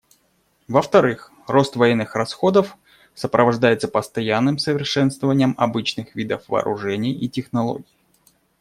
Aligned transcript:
Во-вторых, 0.67 1.31
рост 1.45 1.75
военных 1.75 2.15
расходов 2.15 2.75
сопровождается 3.13 3.87
постоянным 3.87 4.57
совершенствованием 4.57 5.53
обычных 5.59 6.15
видов 6.15 6.49
вооружений 6.49 7.13
и 7.13 7.29
технологий. 7.29 7.85